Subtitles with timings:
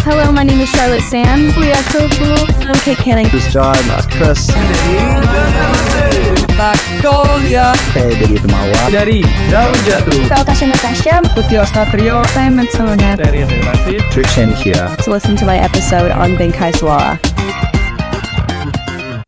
[0.00, 1.52] Hello, my name is Charlotte Sands.
[1.60, 2.32] Leah Tofu.
[2.64, 3.28] I'm Kate Canning.
[3.28, 4.48] This is John, uh, Chris.
[6.56, 8.80] Victoria Saya dari Temawa.
[8.88, 9.20] dari
[9.52, 11.14] Daun Jatuh Natasha Natasha.
[11.36, 13.12] Putih Ostatrio Simon Sona.
[13.12, 14.88] dari Relasi Trishan here.
[15.04, 17.20] To listen to my episode on Bengkai Suara.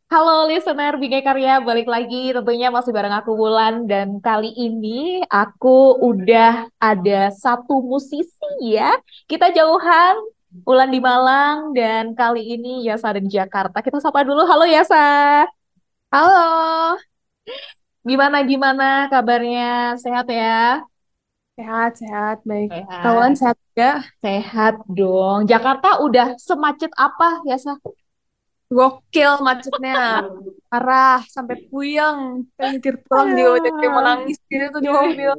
[0.09, 6.01] Halo listener Bingkai Karya, balik lagi tentunya masih bareng aku Wulan dan kali ini aku
[6.01, 8.93] udah ada satu musisi ya.
[9.25, 10.21] Kita jauhan,
[10.53, 13.81] Wulan di Malang dan kali ini Yasa ada di Jakarta.
[13.81, 15.49] Kita sapa dulu, halo Yasa.
[16.13, 17.01] Halo.
[18.05, 19.97] Gimana gimana kabarnya?
[19.97, 20.85] Sehat ya?
[21.57, 22.69] Sehat, sehat, baik.
[22.69, 23.01] Sehat.
[23.01, 23.91] Kawan sehat juga.
[24.21, 25.49] Sehat dong.
[25.49, 27.81] Jakarta udah semacet apa Yasa?
[28.69, 30.29] Gokil macetnya.
[30.69, 32.45] Parah, sampai puyeng.
[32.61, 35.33] Pengen pulang dia udah kayak mau nangis gitu tuh di mobil.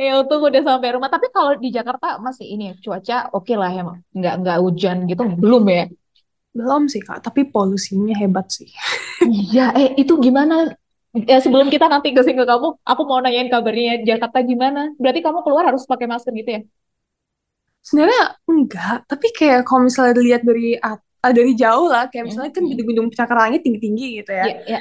[0.00, 1.10] Ya untung udah sampai rumah.
[1.14, 3.82] Tapi kalau di Jakarta masih ini ya, cuaca oke lah ya,
[4.18, 5.82] nggak nggak hujan gitu belum ya?
[6.56, 7.18] Belum sih, Kak.
[7.26, 8.68] Tapi polusinya hebat sih.
[9.24, 10.54] Iya, eh itu gimana?
[11.30, 14.80] Ya, sebelum kita nanti ke ke kamu, aku mau nanyain kabarnya Jakarta gimana?
[15.00, 16.60] Berarti kamu keluar harus pakai masker gitu ya?
[17.82, 22.50] Sebenarnya enggak, tapi kayak kalau misalnya dilihat dari at- ah, dari jauh lah, kayak misalnya
[22.54, 24.46] kan gedung-gedung pencakar langit tinggi-tinggi gitu ya.
[24.46, 24.78] Iya, iya.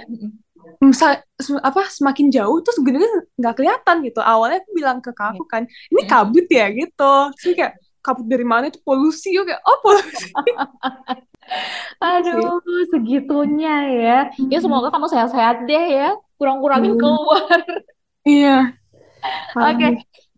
[1.61, 4.19] Apa semakin jauh tuh sebenarnya nggak kelihatan gitu.
[4.21, 7.13] Awalnya aku bilang ke kakakku kan, ini kabut ya gitu.
[7.37, 10.33] Terus kayak kabut dari mana itu polusi kayak oh polusi.
[12.01, 14.17] Aduh, segitunya ya.
[14.49, 16.09] Ya semoga kamu sehat-sehat deh ya.
[16.39, 17.01] Kurang-kurangin Hmm.
[17.01, 17.59] keluar.
[18.25, 18.57] Iya.
[19.57, 19.87] Oke,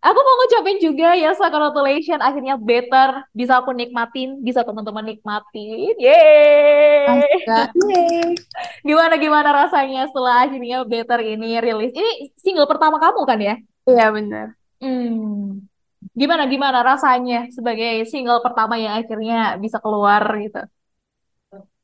[0.04, 5.96] aku mau ngucapin juga ya, so congratulations akhirnya better bisa aku nikmatin, bisa teman-teman nikmatin.
[5.96, 7.24] Yeay!
[8.88, 11.96] Gimana gimana rasanya setelah akhirnya better ini rilis?
[11.96, 13.54] Ini single pertama kamu kan ya?
[13.88, 14.46] Iya benar.
[14.84, 15.64] Hmm.
[16.12, 20.60] Gimana gimana rasanya sebagai single pertama yang akhirnya bisa keluar gitu?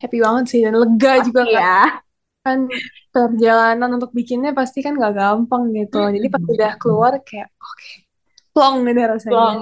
[0.01, 1.53] Happy banget sih dan lega juga Kak.
[1.53, 1.77] Iya.
[2.41, 2.65] kan
[3.13, 6.01] perjalanan untuk bikinnya pasti kan gak gampang gitu.
[6.09, 7.89] Jadi pas udah keluar kayak oke,
[8.61, 9.37] plong gitu rasanya.
[9.41, 9.59] Long.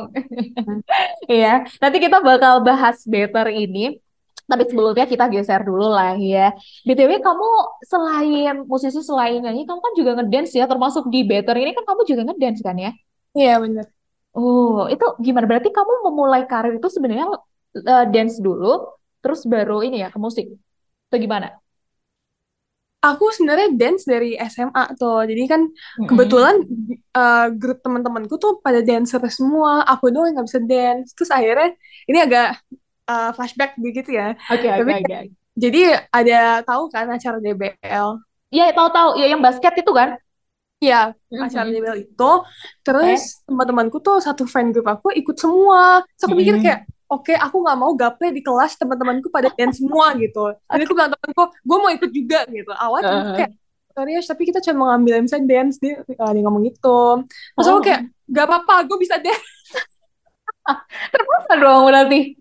[1.31, 4.03] Iya, nanti kita bakal bahas better ini.
[4.48, 6.56] Tapi sebelumnya kita geser dulu lah ya.
[6.88, 7.48] BTW kamu
[7.84, 12.00] selain musisi selain nyanyi, kamu kan juga ngedance ya, termasuk di better ini kan kamu
[12.09, 12.91] juga ngedance kan ya?
[13.36, 13.86] Iya benar.
[14.32, 15.44] Oh, itu gimana?
[15.44, 17.28] Berarti kamu memulai karir itu sebenarnya
[17.76, 18.88] eh, dance dulu,
[19.20, 20.48] terus baru ini ya ke musik.
[21.12, 21.53] Itu gimana?
[22.98, 25.22] Aku sebenarnya dance dari SMA tuh.
[25.31, 25.62] Jadi kan
[25.98, 26.09] Mm-mm.
[26.09, 26.56] kebetulan
[27.14, 29.86] eh, grup teman-temanku tuh pada dancer semua.
[29.86, 31.09] Aku doang yang nggak bisa dance.
[31.14, 31.69] Terus akhirnya
[32.10, 32.47] ini agak
[33.10, 34.34] eh, flashback begitu ya.
[34.50, 35.19] Oke, oke, Tapi oke.
[35.59, 35.81] Jadi
[36.14, 38.09] ada tahu kan acara DBL?
[38.54, 39.09] Iya, tahu-tahu.
[39.20, 40.09] Ya yang basket itu kan?
[40.84, 40.94] Iya,
[41.30, 41.42] Mhm.
[41.47, 42.25] acara DBL itu.
[42.86, 45.80] Terus teman-temanku tuh satu fan group aku ikut semua.
[46.15, 46.62] Terus aku mikir Hmm.
[46.65, 50.53] kayak, oke aku nggak mau gaple di kelas teman-temanku pada dance semua gitu.
[50.69, 52.71] Jadi aku bilang temanku, gue mau ikut juga gitu.
[52.71, 53.39] Awalnya temenku Uh-huh.
[53.41, 53.53] kayak,
[53.97, 57.01] sorry ya, tapi kita cuma ngambil misalnya dance dia, ah, dia ngomong gitu.
[57.27, 57.85] Terus aku Oh.
[57.85, 59.43] kayak, gak apa-apa, gue bisa dance.
[61.13, 62.37] Terpaksa dong berarti.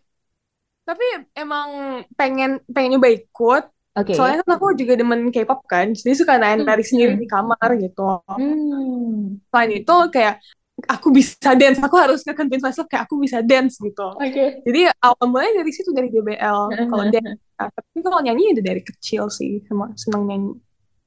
[0.83, 1.05] Tapi
[1.35, 1.67] emang
[2.15, 3.63] pengen pengen nyoba ikut.
[3.97, 4.13] Oke.
[4.13, 8.21] Soalnya kan aku juga demen K-pop kan, jadi suka nari sendiri di kamar gitu.
[8.29, 9.41] Hmm.
[9.49, 10.37] Selain itu kayak
[10.85, 14.13] aku bisa dance, aku harus nge-convince myself kayak aku bisa dance gitu.
[14.13, 14.61] Oke.
[14.61, 16.59] Jadi awal mulanya dari situ dari DBL.
[16.93, 20.53] Kalau dance, Nah, tapi kalau nyanyi udah dari kecil sih, sama seneng nyanyi.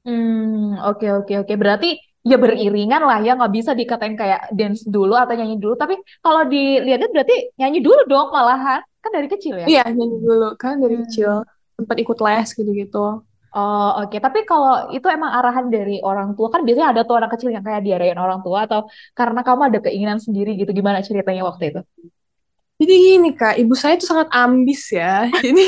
[0.03, 1.53] Hmm, oke oke oke.
[1.55, 1.95] Berarti
[2.27, 5.79] ya beriringan lah ya, nggak bisa dikatain kayak dance dulu atau nyanyi dulu.
[5.79, 8.83] Tapi kalau dilihatnya berarti nyanyi dulu dong malahan.
[8.99, 9.65] Kan dari kecil ya?
[9.65, 11.07] Iya nyanyi dulu kan dari Hmm.
[11.07, 11.31] kecil
[11.79, 13.05] sempat ikut les gitu-gitu.
[13.51, 14.15] Oh, oke.
[14.15, 17.63] Tapi kalau itu emang arahan dari orang tua, kan biasanya ada tuh anak kecil yang
[17.67, 20.71] kayak diarahin orang tua atau karena kamu ada keinginan sendiri gitu.
[20.71, 21.81] Gimana ceritanya waktu itu?
[22.81, 25.27] Jadi gini kak, ibu saya tuh sangat ambis ya.
[25.43, 25.67] Jadi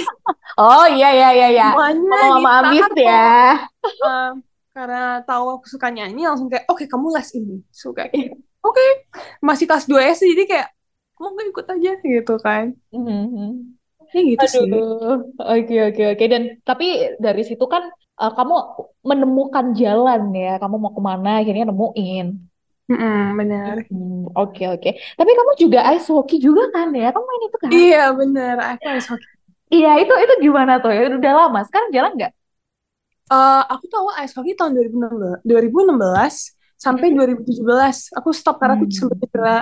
[0.57, 1.67] Oh iya iya iya iya.
[1.75, 3.57] Mama-mama ambis ya.
[4.01, 4.31] uh,
[4.73, 8.09] karena tahu aku suka nyanyi langsung kayak oke kamu les ini suka
[8.65, 8.85] oke
[9.37, 10.67] masih kelas 2 SD jadi kayak
[11.21, 13.72] mau ikut aja gitu kan Mhm.
[14.13, 15.13] Ya gitu sih Aduh,
[15.51, 16.23] oke oke oke.
[16.33, 16.85] Dan tapi
[17.25, 17.83] dari situ kan
[18.21, 18.53] eh, kamu
[19.09, 20.47] menemukan jalan ya.
[20.61, 22.25] Kamu mau ke mana akhirnya nemuin.
[22.89, 24.89] Mm-mm, benar Hmm, oke oke.
[25.19, 27.05] Tapi kamu juga ice hockey juga kan ya?
[27.13, 27.75] Kamu main itu kan?
[27.75, 29.27] iya benar aku harus hoki
[29.75, 30.99] Iya itu itu gimana tuh ya?
[31.19, 31.59] Udah lama.
[31.67, 32.31] Sekarang jalan nggak?
[33.33, 36.35] Eh, aku tuh awal ice hockey tahun 2016 2016
[36.85, 39.53] sampai 2017 aku stop karena aku sempat cedera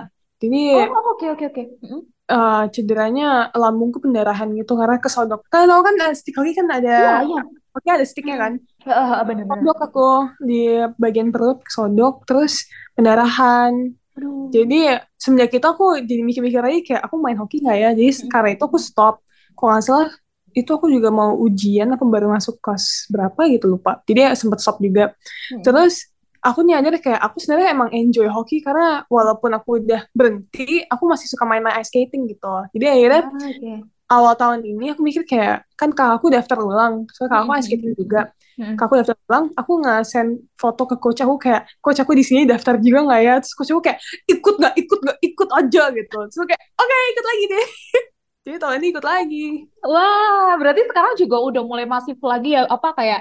[0.41, 1.61] jadi Oh oke oke oke.
[1.83, 2.10] Mm-mm.
[2.29, 6.89] Eh, cederanya lambungku pendarahan gitu karena kesodok kan tau kan eh, stick hockey kan ada
[6.91, 7.41] Iya iya.
[7.73, 9.61] oke ada sticknya kan Heeh, bener-bener.
[9.61, 10.09] Sodok aku
[10.41, 10.61] di
[10.97, 12.65] bagian perut sodok terus
[12.97, 13.73] pendarahan
[14.11, 14.51] Aduh.
[14.51, 17.89] Jadi semenjak itu aku jadi mikir-mikir lagi kayak aku main hoki nggak ya?
[17.95, 19.23] Jadi karena itu aku stop.
[19.55, 20.09] Kalau nggak salah
[20.51, 24.03] itu aku juga mau ujian apa baru masuk kelas berapa gitu lupa.
[24.03, 25.15] Jadi ya sempet stop juga.
[25.15, 25.63] Hmm.
[25.63, 26.10] Terus
[26.41, 31.27] aku nyadar kayak aku sebenarnya emang enjoy hoki karena walaupun aku udah berhenti, aku masih
[31.29, 32.49] suka main-main ice skating gitu.
[32.73, 33.73] Jadi akhirnya Ah, oke.
[34.11, 38.21] awal tahun ini aku mikir kayak kan kakakku daftar ulang, soalnya kakakku ice skating juga.
[38.59, 38.75] Hmm.
[38.75, 42.75] Kakakku daftar ulang, aku nge-send foto ke coach aku kayak, coach aku di sini daftar
[42.81, 43.33] juga nggak ya?
[43.39, 46.17] Terus coach aku kayak, ikut nggak, ikut nggak, ikut aja gitu.
[46.27, 47.67] Terus aku kayak, oke ikut lagi deh.
[48.49, 49.45] Jadi tahun ini ikut lagi.
[49.85, 53.19] Wah, berarti sekarang juga udah mulai masif lagi ya, apa kayak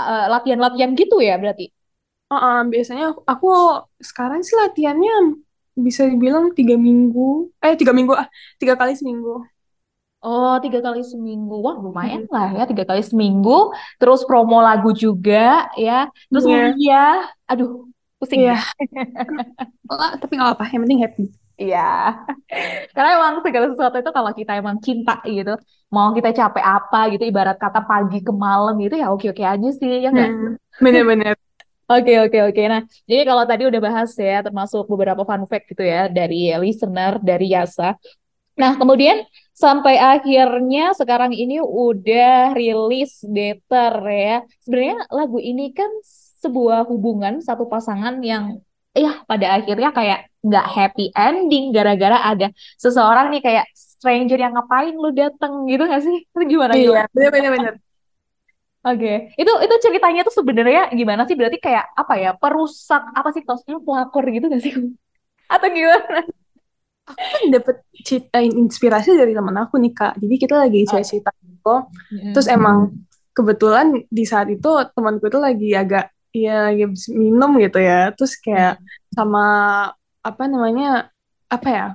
[0.00, 1.68] eh, latihan-latihan gitu ya berarti?
[2.32, 3.48] Uh-uh, biasanya aku, aku
[4.00, 5.12] sekarang sih latihannya
[5.76, 8.28] bisa dibilang tiga minggu, eh tiga minggu ah,
[8.60, 9.44] tiga kali seminggu.
[10.22, 11.54] Oh, tiga kali seminggu.
[11.66, 13.74] Wah, lumayan lah ya, tiga kali seminggu.
[13.98, 16.06] Terus promo lagu juga ya.
[16.30, 16.62] Terus Iya.
[16.62, 17.14] kuliah.
[17.50, 17.90] Aduh,
[18.22, 18.54] pusing Iya.
[18.54, 18.58] ya.
[19.90, 21.24] Lah, tapi nggak apa, yang penting happy.
[21.58, 21.82] Iya.
[22.94, 25.52] Karena emang segala sesuatu itu kalau kita emang cinta gitu,
[25.94, 29.90] mau kita capek apa gitu, ibarat kata pagi ke malam gitu ya oke-oke aja sih,
[30.06, 30.30] ya nggak?
[30.30, 31.34] Hmm, bener-bener.
[31.90, 32.62] Oke, oke, oke.
[32.70, 37.20] Nah, jadi kalau tadi udah bahas ya, termasuk beberapa fun fact gitu ya, dari listener,
[37.20, 37.98] dari Yasa.
[38.56, 44.36] Nah, kemudian sampai akhirnya sekarang ini udah rilis Better ya.
[44.64, 45.90] Sebenarnya lagu ini kan
[46.42, 48.58] sebuah hubungan satu pasangan yang
[48.92, 54.92] ya pada akhirnya kayak nggak happy ending gara-gara ada seseorang nih kayak stranger yang ngapain
[54.92, 56.16] lu dateng gitu nggak sih?
[56.28, 57.74] Itu gimana Iya, bener-bener.
[58.82, 61.38] Oke, itu itu ceritanya tuh sebenarnya gimana sih?
[61.38, 62.30] Berarti kayak apa ya?
[62.34, 64.74] Perusak apa sih tosnya pelakor gitu nggak sih?
[65.54, 66.26] Atau gimana?
[67.06, 67.76] Aku kan dapet
[68.06, 70.12] cita inspirasi dari teman aku nih kak.
[70.18, 71.74] Jadi kita lagi cerita gitu.
[72.34, 72.90] Terus emang
[73.36, 76.84] kebetulan di saat itu temanku itu lagi agak ya lagi
[77.14, 78.10] minum gitu ya.
[78.18, 78.82] Terus kayak
[79.14, 79.44] sama
[80.22, 81.10] apa namanya
[81.50, 81.86] apa ya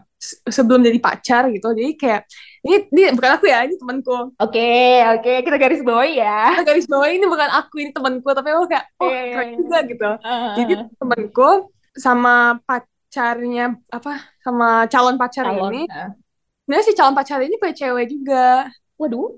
[0.49, 1.69] sebelum jadi pacar gitu.
[1.77, 2.21] Jadi kayak
[2.65, 4.33] ini, ini bukan aku ya, ini temanku.
[4.41, 4.69] Oke,
[5.13, 6.57] oke, kita garis bawahi ya.
[6.57, 8.27] Kita garis bawah ini bukan aku, ini temanku.
[8.33, 9.55] Tapi aku kayak oh iya, keren iya.
[9.61, 10.09] juga gitu.
[10.57, 11.49] Jadi Ah, temanku
[11.97, 12.35] sama
[12.65, 15.71] pacarnya apa sama calon pacar calon.
[15.73, 15.81] ini.
[15.89, 16.11] Ah.
[16.67, 18.67] Nah si calon pacar ini punya cewek juga.
[18.97, 19.29] Waduh.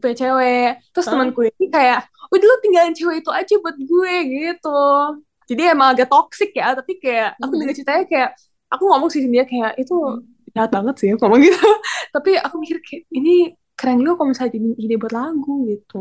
[0.00, 0.70] punya cewek.
[0.96, 1.12] Terus Hah?
[1.12, 4.80] temanku ini kayak, udah lu tinggalin cewek itu aja buat gue gitu.
[5.52, 7.60] Jadi emang agak toxic ya, tapi kayak aku Mhm.
[7.60, 8.30] dengar ceritanya kayak
[8.72, 9.94] aku ngomong sih dia kayak itu
[10.54, 11.58] jahat banget sih aku ngomong gitu.
[12.14, 13.30] tapi aku mikir kayak ini
[13.78, 15.96] keren juga kalau misalnya jadi ide buat lagu gitu.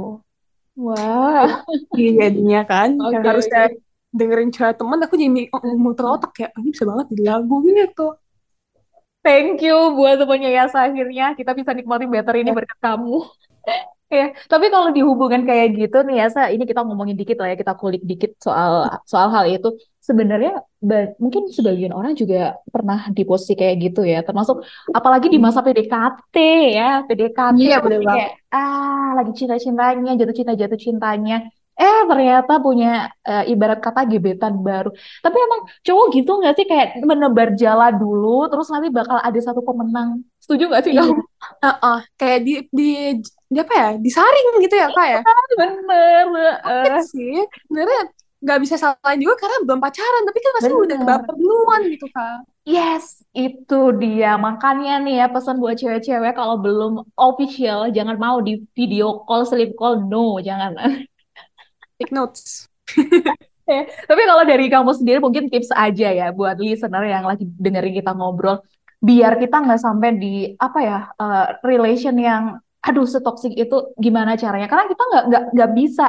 [0.79, 1.45] Wah.
[1.99, 3.61] Iya jadinya kan, Oke, yang harusnya
[4.15, 5.51] dengerin cerita temen aku jadi mi-
[5.83, 8.05] muter otak kayak "Oh, ini bisa banget jadi lagu gitu.
[9.21, 12.55] Thank you buat temannya Yasa akhirnya kita bisa nikmati better ini Ya.
[12.57, 13.15] berkat kamu.
[14.11, 17.55] Ya, tapi kalau di hubungan kayak gitu nih Yasa, ini kita ngomongin dikit lah ya,
[17.55, 18.71] kita kulik dikit soal
[19.07, 19.71] soal hal itu.
[20.11, 20.53] Sebenarnya
[21.23, 24.59] mungkin sebagian orang juga pernah di posisi kayak gitu ya, termasuk
[24.91, 26.35] apalagi di masa PDKT
[26.75, 31.35] ya, PDKT Iya, bener lagi kayak ah lagi cinta-cintanya, jatuh cinta jatuh cintanya.
[31.81, 34.91] Eh ternyata punya eh, ibarat kata gebetan baru.
[35.23, 39.63] Tapi emang cowok gitu nggak sih kayak menebar jala dulu, terus nanti bakal ada satu
[39.63, 40.21] pemenang.
[40.43, 41.01] Setuju nggak sih Iya.
[41.07, 41.13] kamu?
[41.63, 42.89] Heeh, kayak di, di
[43.51, 45.19] di apa ya disaring gitu ya kak ya
[45.59, 46.23] Bener.
[46.63, 47.03] Sakit eh.
[47.11, 47.35] sih
[47.67, 48.01] sebenarnya
[48.41, 51.07] nggak bisa salahin juga karena belum pacaran tapi kan udah Bener.
[51.07, 54.37] baper duluan gitu kak Yes, itu dia.
[54.37, 59.73] Makanya nih ya pesan buat cewek-cewek kalau belum official jangan mau di video call, sleep
[59.73, 60.77] call, no, jangan.
[61.97, 62.69] take notes
[63.69, 67.93] Ya, Tapi kalau dari kamu sendiri mungkin tips aja ya buat listener yang lagi dengerin
[68.03, 68.59] kita ngobrol,
[68.99, 72.43] biar kita nggak sampai di apa ya eh, relation yang
[72.81, 74.67] aduh setoksik itu gimana caranya?
[74.67, 76.07] Karena kita nggak nggak nggak bisa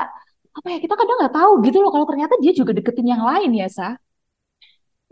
[0.59, 3.51] apa ya kita kadang nggak tahu gitu loh kalau ternyata dia juga deketin yang lain
[3.57, 3.89] ya sa.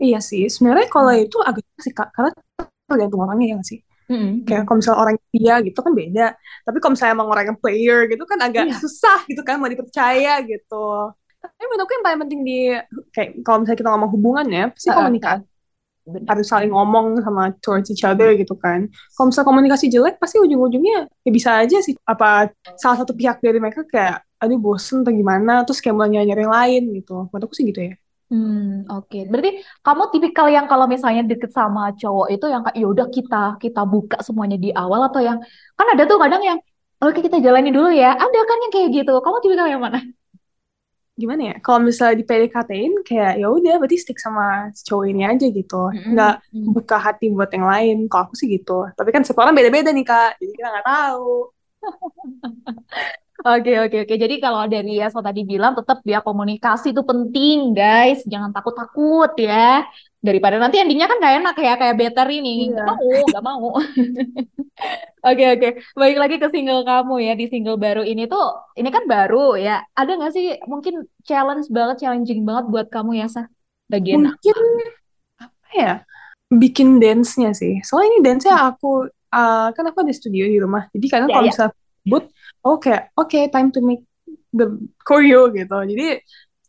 [0.03, 2.29] iya sih sebenarnya kalau itu agak sih kak karena
[2.89, 3.79] tergantung orangnya ya sih
[4.11, 4.43] Mm-mm.
[4.47, 6.25] kayak kalau misalnya orang dia gitu kan beda
[6.65, 8.75] tapi kalau misalnya emang orang yang player gitu kan agak Iya.
[8.83, 10.75] susah gitu kan mau dipercaya gitu
[11.41, 12.57] tapi menurut aku yang paling penting di
[13.15, 15.43] kayak kalau misalnya kita ngomong hubungan ya pasti Heeh, komunikasi
[16.05, 16.21] Bener.
[16.29, 18.89] harus saling ngomong sama towards each other gitu kan.
[19.13, 22.49] Kalau misalnya komunikasi jelek, pasti ujung-ujungnya ya bisa aja sih apa
[22.81, 26.55] salah satu pihak dari mereka kayak aduh bosen atau gimana, terus kayak mulai nyari yang
[26.59, 27.11] lain gitu.
[27.29, 27.93] Menurut aku sih gitu ya.
[28.31, 29.17] Hmm, oke.
[29.31, 29.49] Berarti
[29.85, 33.81] kamu tipikal yang kalau misalnya deket sama cowok itu yang kayak ya udah kita kita
[33.93, 35.37] buka semuanya di awal atau yang
[35.77, 36.57] kan ada tuh kadang yang
[37.03, 38.07] oke kita jalani dulu ya.
[38.23, 39.11] Ada kan yang kayak gitu.
[39.23, 39.99] Kamu tipikal yang mana?
[41.21, 41.55] Gimana ya?
[41.61, 45.91] Kalau misalnya di PDKT-in kayak ya udah berarti stick sama si cowok ini aja gitu.
[45.91, 46.11] Mm-mm.
[46.15, 46.71] Nggak Mm.
[46.75, 47.95] buka hati buat yang lain.
[48.09, 48.87] Kalau aku sih gitu.
[48.97, 50.39] Tapi kan setiap orang beda-beda nih Kak.
[50.39, 51.51] Jadi kita nggak tahu.
[53.41, 54.15] Oke, oke, oke.
[54.21, 58.21] Jadi kalau dari Yasma tadi bilang tetap ya komunikasi itu penting, guys.
[58.29, 59.81] Jangan takut-takut ya.
[60.21, 62.69] Daripada nanti endingnya kan nggak enak ya kayak better ini.
[62.69, 62.85] Iya.
[62.85, 63.67] mau, nggak mau.
[65.21, 65.67] Oke oke.
[65.93, 69.85] Baik lagi ke single kamu ya di single baru ini tuh ini kan baru ya.
[69.93, 73.45] Ada nggak sih mungkin challenge banget, challenging banget buat kamu ya Sa?
[73.85, 74.57] Bagian Mungkin
[75.37, 75.93] apa ya?
[76.49, 77.77] Bikin dance-nya sih.
[77.85, 80.89] Soalnya ini dance-nya aku uh, kan aku ada studio di rumah.
[80.89, 81.51] Jadi kadang Ya, kalau ya.
[81.53, 82.25] misalnya boot,
[82.67, 84.03] oh kayak oke time to make
[84.53, 84.65] the
[85.05, 85.77] choreo gitu.
[85.91, 86.21] Jadi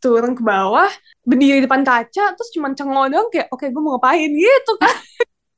[0.03, 0.89] turun ke bawah,
[1.23, 4.95] berdiri di depan kaca, terus cuman cengok doang kayak oke gue mau ngapain gitu kan.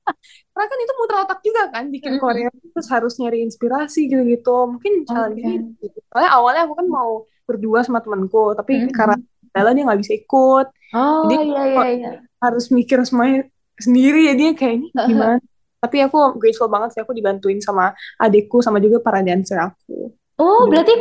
[0.53, 2.21] Karena kan itu muter otak juga kan bikin Mm-mm.
[2.21, 4.55] choreo terus harus nyari inspirasi gitu-gitu.
[4.71, 5.83] Mungkin challenge Oke.
[5.83, 5.99] gitu.
[6.13, 7.11] Soalnya awalnya aku kan mau
[7.45, 8.95] berdua sama temanku, tapi Mm-mm.
[8.95, 9.15] karena
[9.55, 12.11] kendala dia nggak bisa ikut Oh Jadi, iya iya iya.
[12.43, 13.47] harus mikir semuanya
[13.79, 15.39] sendiri ya dia kayak ini gimana
[15.79, 20.11] tapi aku grateful banget sih aku dibantuin sama adikku sama juga para dancer aku
[20.41, 20.71] Oh Gitu.
[20.71, 20.93] berarti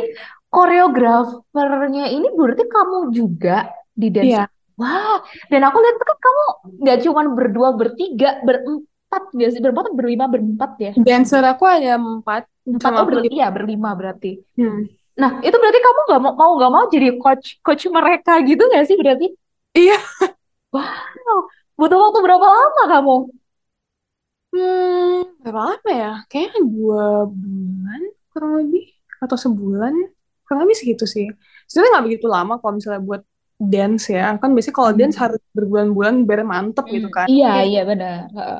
[0.53, 3.55] koreografernya ini berarti kamu juga
[4.01, 4.27] di dance.
[4.27, 6.43] iya Wah, dan aku lihat kan kamu
[6.83, 9.23] nggak cuma berdua, bertiga, berempat
[9.53, 9.61] sih?
[9.63, 10.91] Berempat, berlima, berempat ya?
[11.07, 14.41] dancer aku ada empat Empat, oh sama aku berli- di- iya berlima berarti.
[14.57, 14.89] Hmm.
[15.21, 18.83] Nah, itu berarti kamu nggak mau mau nggak mau jadi coach coach mereka gitu nggak
[18.89, 19.27] sih berarti?
[19.75, 19.99] Iya.
[20.75, 21.37] Wow,
[21.79, 23.15] butuh waktu berapa lama kamu?
[24.53, 27.03] hmm berapa lama ya kayaknya dua
[27.41, 28.01] bulan
[28.31, 28.83] kurang lebih
[29.23, 29.93] atau sebulan
[30.45, 31.25] kurang lebih segitu sih
[31.69, 33.21] sebenarnya nggak begitu lama kalau misalnya buat
[33.73, 34.99] dance ya kan biasanya kalau Hmm.
[34.99, 38.19] dance harus berbulan-bulan biar mantep gitu kan Iya, iya benar.
[38.37, 38.59] Heeh.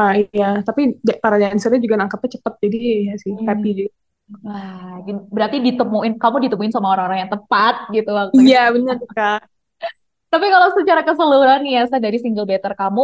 [0.00, 0.80] ah iya tapi
[1.22, 2.76] para dancernya juga nangkepnya cepet jadi
[3.08, 3.48] ya sih Hmm.
[3.48, 3.92] happy juga
[4.44, 5.00] Wah,
[5.36, 9.38] berarti ditemuin kamu ditemuin sama orang-orang yang tepat gitu waktu iya bener kak
[10.32, 13.02] Tapi kalau secara keseluruhan ya, Sa, dari single better kamu,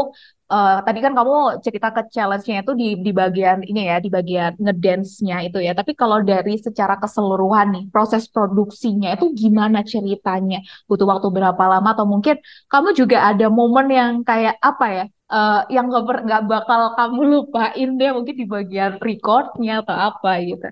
[0.52, 1.32] eh, tadi kan kamu
[1.64, 5.72] cerita ke challenge-nya itu di di bagian ini ya, di bagian ngedance-nya itu ya.
[5.78, 10.58] Tapi kalau dari secara keseluruhan nih, proses produksinya itu gimana ceritanya?
[10.88, 11.88] Butuh waktu berapa lama?
[11.96, 12.36] Atau mungkin
[12.72, 17.20] kamu juga ada momen yang kayak apa ya, eh, yang nggak ber- nggak bakal kamu
[17.32, 20.66] lupain deh, mungkin di bagian record-nya atau apa gitu.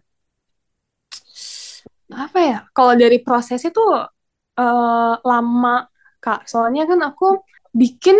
[2.25, 3.88] apa ya kalau dari prosesnya tuh
[4.61, 5.68] eh, lama
[6.22, 7.42] kak soalnya kan aku
[7.74, 8.14] bikin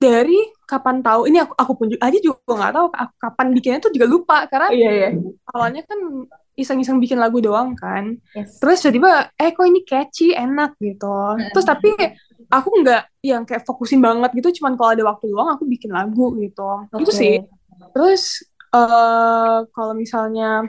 [0.00, 3.78] dari kapan tahu ini aku aku pun juga aja juga nggak tahu aku kapan bikinnya
[3.78, 5.08] tuh juga lupa karena Iya, iya.
[5.46, 5.98] awalnya kan
[6.58, 8.58] iseng-iseng bikin lagu doang kan Yes.
[8.58, 11.92] terus tiba-tiba eh kok ini catchy enak gitu terus tapi
[12.50, 16.34] aku nggak yang kayak fokusin banget gitu cuman kalau ada waktu luang aku bikin lagu
[16.36, 16.68] gitu
[16.98, 17.14] itu Oke.
[17.14, 17.34] sih
[17.94, 18.42] terus
[18.74, 20.66] eh kalau misalnya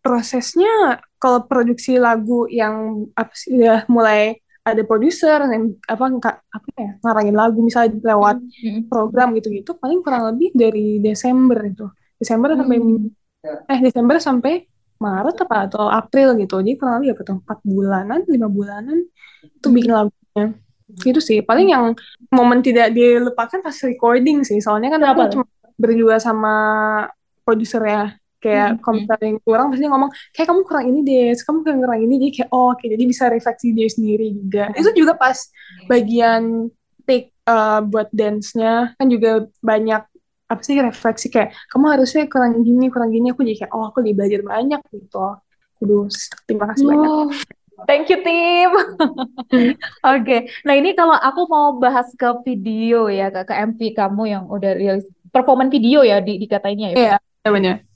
[0.00, 4.38] prosesnya kalau produksi lagu yang apa sih ya mulai
[4.74, 8.82] ada produser yang apa nggak apa ya ngarangin lagu misalnya lewat Mm-mm.
[8.90, 11.86] program gitu-gitu paling kurang lebih dari Desember itu.
[12.18, 13.08] Desember sampai Hmm.
[13.70, 14.66] eh Desember sampai
[14.98, 16.58] Maret apa atau April gitu.
[16.58, 18.98] Jadi kurang lebih apa tuh empat bulanan lima bulanan
[19.46, 20.44] itu bikin lagunya.
[21.06, 21.38] Itu sih.
[21.46, 21.84] Paling yang
[22.34, 24.58] momen tidak dilupakan pas recording sih.
[24.58, 25.46] Soalnya kan aku cuma
[25.78, 26.54] berdua sama
[27.46, 28.02] produser ya
[28.38, 32.00] kayak Hmm, kalau misalnya yang kurang pasti ngomong kayak kamu kurang ini deh kamu kurang
[32.02, 32.14] ini.
[32.18, 32.84] Jadi kayak oh oke.
[32.86, 34.64] Jadi bisa refleksi diri sendiri juga.
[34.74, 35.38] Itu juga pas
[35.90, 36.70] bagian
[37.02, 40.02] take uh, buat dance-nya kan juga banyak
[40.48, 43.34] apa sih refleksi kayak kamu harusnya kurang gini kurang gini.
[43.34, 45.26] Aku jadi kayak oh aku lebih belajar banyak gitu.
[45.78, 46.10] Aduh,
[46.46, 47.10] terima kasih banyak.
[47.10, 47.30] Oh,
[47.86, 48.70] thank you tim.
[50.14, 54.44] Oke, nah ini kalau aku mau bahas ke video ya, ke, ke MV kamu yang
[54.50, 56.96] udah rilis performan video ya di dikatainnya ya.
[56.98, 57.87] Iya, iya benar.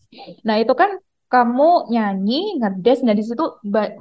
[0.46, 0.90] Nah itu kan
[1.32, 3.40] kamu nyanyi, ngedance, nah di situ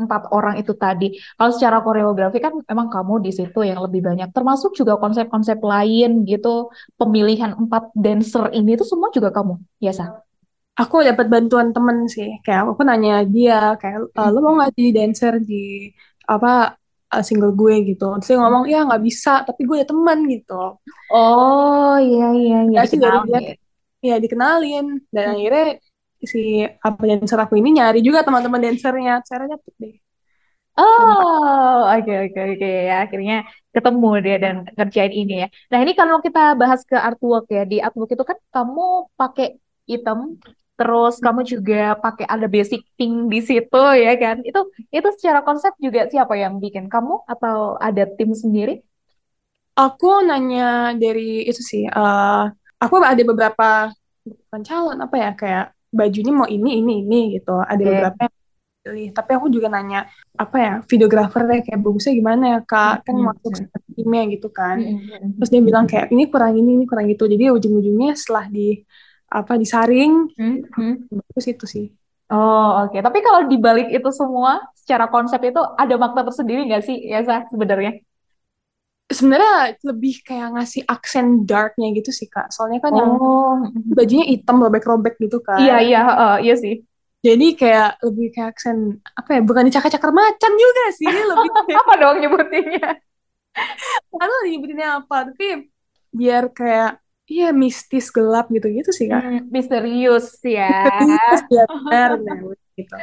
[0.04, 1.16] empat orang itu tadi.
[1.40, 4.28] Kalau secara koreografi kan emang kamu di situ yang lebih banyak.
[4.36, 6.68] Termasuk juga konsep-konsep lain gitu,
[7.00, 10.12] pemilihan empat dancer ini tuh semua juga kamu, ya Sa?
[10.76, 14.90] Aku dapat bantuan temen sih, kayak aku nanya dia kayak "Eh, lo mau nggak jadi
[14.98, 15.88] dancer di
[16.28, 16.76] apa
[17.16, 18.04] uh, single gue gitu.
[18.20, 20.80] Terus dia ngomong ya nggak bisa, tapi gue ada teman gitu.
[21.12, 23.54] Oh iya iya iya Ya sih dari dikenal dia, ya.
[24.10, 25.66] ya dikenalin dan akhirnya
[26.34, 26.40] si
[26.88, 29.14] apa dancer aku ini nyari juga teman-teman dancernya.
[29.28, 29.96] Saya dapet deh.
[30.80, 33.34] Oh, oke oke oke ya akhirnya
[33.76, 35.48] ketemu dia dan kerjain ini ya.
[35.72, 38.82] Nah ini kalau kita bahas ke artwork ya di artwork itu kan kamu
[39.20, 39.48] pakai
[39.92, 40.20] hitam,
[40.78, 44.36] terus kamu juga pakai ada basic pink di situ ya kan?
[44.48, 44.60] Itu
[44.96, 48.74] itu secara konsep juga siapa yang bikin kamu atau ada tim sendiri?
[49.80, 50.62] Aku nanya
[51.02, 51.82] dari itu sih.
[51.98, 52.40] eh
[52.84, 53.64] aku ada beberapa
[54.28, 57.60] bukan calon apa ya kayak bajunya mau ini ini ini gitu.
[57.60, 58.36] Ada beberapa yang
[58.82, 59.08] pilih.
[59.14, 63.52] Tapi aku juga nanya apa ya videografernya kayak bagusnya gimana ya kak kan Hmm, masuk
[63.54, 63.94] hmm.
[63.94, 64.78] timnya gitu kan.
[64.82, 67.24] Mm, mm, mm, Terus dia bilang kayak ini kurang ini ini kurang itu.
[67.28, 68.82] Jadi ujung-ujungnya setelah di
[69.32, 70.96] apa disaring mm, mm.
[71.14, 71.86] bagus itu sih.
[72.32, 72.98] Oh oke.
[72.98, 77.22] Tapi kalau dibalik itu semua secara konsep itu ada makna tersendiri nggak sih ya
[77.52, 78.02] sebenarnya?
[79.18, 79.54] Sebenarnya
[79.90, 82.48] lebih kayak ngasih aksen darknya gitu sih kak.
[82.56, 85.60] Soalnya kan yang Oh, bajunya hitam robek-robek gitu kan.
[85.60, 86.74] iya iya heeh, iya sih.
[87.26, 88.78] Jadi kayak lebih kayak aksen
[89.20, 89.42] apa ya?
[89.48, 93.02] Bukan dicakar-cakar macan juga sih, lebih kayak Apa dong nyebutinnya?
[94.20, 95.46] tahu nyebutinnya apa, tapi
[96.20, 96.90] biar kayak
[97.32, 99.24] iya mistis gelap gitu-gitu sih kak.
[99.24, 100.26] Hmm, misterius
[100.56, 100.64] ya.
[101.00, 102.12] Mistis ya benar
[102.78, 102.96] gitu.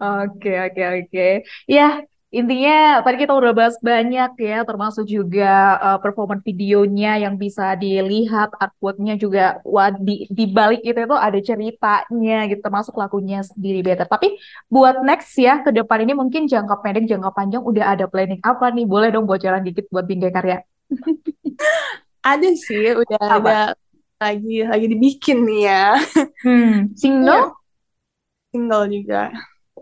[0.00, 1.26] Oke, oke, oke.
[1.66, 7.72] Ya, intinya tadi kita udah bahas banyak ya, termasuk juga uh, performance videonya yang bisa
[7.74, 13.80] dilihat, artworknya juga, wah, di, di balik itu itu ada ceritanya gitu, termasuk lagunya sendiri
[13.80, 14.04] better.
[14.04, 14.36] Tapi
[14.68, 18.70] buat next ya, ke depan ini mungkin jangka pendek, jangka panjang udah ada planning apa
[18.76, 18.84] nih?
[18.84, 20.58] Boleh dong bocoran dikit buat Bingkai Karya.
[22.28, 23.38] Ada sih, udah Apa?
[23.40, 23.58] ada
[24.18, 25.84] lagi lagi dibikin nih ya.
[26.42, 27.54] Hmm, single?
[28.52, 29.32] Single juga.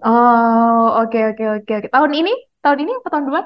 [0.08, 1.88] Oh, oke, oke, oke, oke.
[1.94, 2.32] Tahun ini?
[2.62, 3.44] Tahun ini apa tahun depan?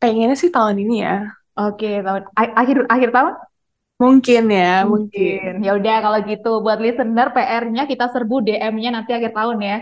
[0.00, 1.14] Pengennya sih tahun ini ya.
[1.60, 2.22] Oke, tahun
[2.60, 3.34] akhir akhir tahun?
[4.02, 5.38] Mungkin ya, mungkin.
[5.46, 5.50] Mungkin.
[5.66, 9.76] Ya udah kalau gitu buat listener PR-nya kita serbu DM-nya nanti akhir tahun ya.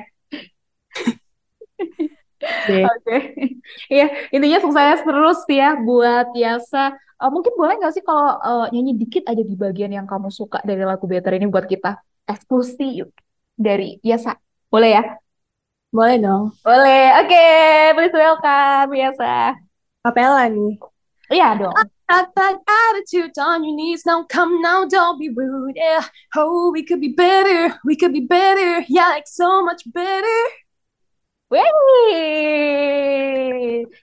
[2.42, 2.78] Oke.
[2.82, 3.16] Oke.
[3.92, 4.04] Iya,
[4.34, 6.92] intinya sukses terus ya buat Yasa.
[7.22, 10.58] Eh, mungkin boleh nggak sih kalau eh, nyanyi dikit aja di bagian yang kamu suka
[10.66, 13.06] dari lagu Better ini buat kita eksklusif
[13.54, 14.34] dari Yasa.
[14.72, 15.02] Boleh ya?
[15.92, 16.56] Boleh dong.
[16.64, 17.20] Boleh.
[17.20, 17.44] Oke,
[17.92, 19.60] please welcome Yasa.
[20.00, 20.80] Kapela nih.
[21.28, 21.76] Iya dong.
[22.08, 24.08] Got that attitude on your knees.
[24.08, 25.76] Now come now, don't be rude.
[25.76, 26.08] Yeah.
[26.32, 27.76] Oh, we could be better.
[27.84, 28.84] We could be better.
[28.88, 30.40] Yeah, like so much better.
[31.52, 31.60] Wih,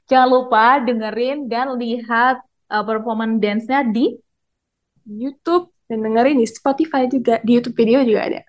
[0.05, 4.13] jangan lupa dengerin dan lihat uh, performance dance-nya di
[5.10, 7.41] YouTube dan dengerin di Spotify juga.
[7.41, 8.46] Di YouTube video juga ada.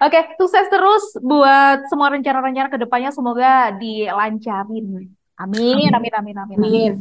[0.00, 5.12] Oke, sukses terus buat semua rencana-rencana ke depannya semoga dilancarin.
[5.36, 6.58] Amin, amin, amin, amin, amin.
[6.58, 6.92] Amin.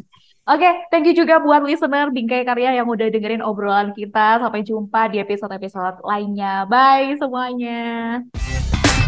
[0.49, 4.41] Oke, thank you juga buat listener Bingkai Karya yang udah dengerin obrolan kita.
[4.41, 6.65] Sampai jumpa di episode-episode lainnya.
[6.65, 8.25] Bye semuanya.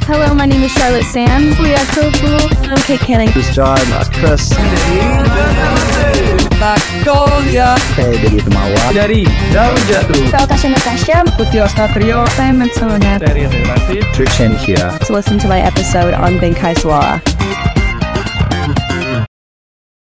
[0.06, 1.58] Hello, my name is Charlotte Sands.
[1.60, 2.48] We are so cool.
[2.70, 3.30] I'm Kate Canning.
[3.34, 4.52] This is John, Mas Chris.
[6.60, 8.84] Magnolia Saya Dedi Temawa.
[8.96, 11.18] dari Daun Jatuh Natasha Natasha.
[11.36, 13.20] Putih Satrio Simon Sonia.
[13.20, 14.92] dari Relatif Trishan here.
[15.08, 17.20] To listen to my episode on Benkai Suara.